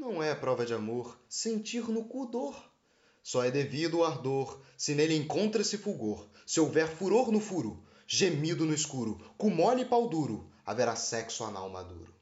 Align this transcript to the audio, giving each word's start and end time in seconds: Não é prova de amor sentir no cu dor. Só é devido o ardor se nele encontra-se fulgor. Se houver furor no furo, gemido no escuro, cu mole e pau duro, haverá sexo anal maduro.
Não 0.00 0.22
é 0.22 0.34
prova 0.34 0.64
de 0.64 0.72
amor 0.72 1.20
sentir 1.28 1.86
no 1.90 2.04
cu 2.04 2.24
dor. 2.24 2.56
Só 3.22 3.44
é 3.44 3.50
devido 3.50 3.98
o 3.98 4.04
ardor 4.04 4.62
se 4.74 4.94
nele 4.94 5.14
encontra-se 5.14 5.76
fulgor. 5.76 6.26
Se 6.46 6.58
houver 6.58 6.88
furor 6.88 7.30
no 7.30 7.38
furo, 7.38 7.84
gemido 8.06 8.64
no 8.64 8.72
escuro, 8.72 9.20
cu 9.36 9.50
mole 9.50 9.82
e 9.82 9.84
pau 9.84 10.08
duro, 10.08 10.50
haverá 10.64 10.96
sexo 10.96 11.44
anal 11.44 11.68
maduro. 11.68 12.14